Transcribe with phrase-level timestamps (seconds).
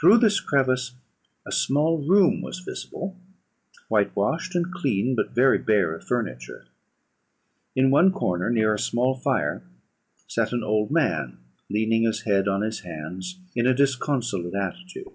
[0.00, 0.92] Through this crevice
[1.46, 3.18] a small room was visible,
[3.90, 6.68] whitewashed and clean, but very bare of furniture.
[7.76, 9.62] In one corner, near a small fire,
[10.26, 11.36] sat an old man,
[11.68, 15.12] leaning his head on his hands in a disconsolate attitude.